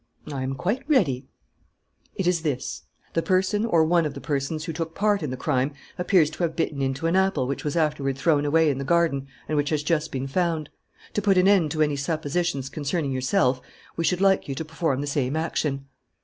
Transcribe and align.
"I 0.33 0.41
am 0.41 0.55
quite 0.55 0.81
ready" 0.89 1.27
"It 2.15 2.25
is 2.25 2.41
this: 2.41 2.85
the 3.13 3.21
person 3.21 3.63
or 3.67 3.83
one 3.83 4.03
of 4.07 4.15
the 4.15 4.19
persons 4.19 4.65
who 4.65 4.73
took 4.73 4.95
part 4.95 5.21
in 5.21 5.29
the 5.29 5.37
crime 5.37 5.73
appears 5.95 6.31
to 6.31 6.39
have 6.41 6.55
bitten 6.55 6.81
into 6.81 7.05
an 7.05 7.15
apple 7.15 7.45
which 7.45 7.63
was 7.63 7.75
afterward 7.77 8.17
thrown 8.17 8.43
away 8.43 8.71
in 8.71 8.79
the 8.79 8.83
garden 8.83 9.27
and 9.47 9.57
which 9.57 9.69
has 9.69 9.83
just 9.83 10.11
been 10.11 10.25
found. 10.25 10.71
To 11.13 11.21
put 11.21 11.37
an 11.37 11.47
end 11.47 11.69
to 11.73 11.83
any 11.83 11.97
suppositions 11.97 12.67
concerning 12.67 13.11
yourself, 13.11 13.61
we 13.95 14.03
should 14.03 14.21
like 14.21 14.47
you 14.47 14.55
to 14.55 14.65
perform 14.65 15.01
the 15.01 15.05
same 15.05 15.35
action." 15.35 15.85